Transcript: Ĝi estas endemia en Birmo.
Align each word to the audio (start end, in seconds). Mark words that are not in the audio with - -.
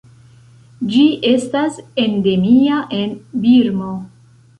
Ĝi 0.93 1.01
estas 1.31 1.77
endemia 2.05 2.79
en 3.01 3.13
Birmo. 3.45 3.91